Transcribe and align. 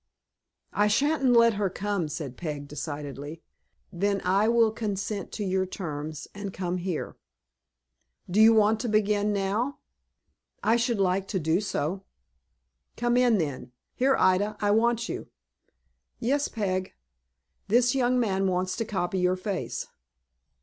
"I 0.73 0.87
sha'n't 0.87 1.31
let 1.31 1.53
her 1.53 1.69
come," 1.69 2.07
said 2.07 2.35
Peg, 2.35 2.67
decidedly. 2.67 3.43
"Then 3.93 4.19
I 4.25 4.47
will 4.47 4.71
consent 4.71 5.31
to 5.33 5.43
your 5.43 5.67
terms, 5.67 6.27
and 6.33 6.51
come 6.51 6.77
here." 6.79 7.17
"Do 8.27 8.41
you 8.41 8.51
want 8.51 8.79
to 8.79 8.89
begin 8.89 9.31
now?" 9.31 9.77
"I 10.63 10.75
should 10.75 10.97
like 10.99 11.27
to 11.27 11.39
do 11.39 11.61
so." 11.61 12.03
"Come 12.97 13.15
in, 13.15 13.37
then. 13.37 13.73
Here, 13.93 14.15
Ida, 14.17 14.57
I 14.59 14.71
want 14.71 15.07
you." 15.07 15.27
"Yes, 16.19 16.47
Peg." 16.47 16.95
"This 17.67 17.93
young 17.93 18.19
man 18.19 18.47
wants 18.47 18.75
to 18.77 18.85
copy 18.85 19.19
your 19.19 19.35
face." 19.37 19.85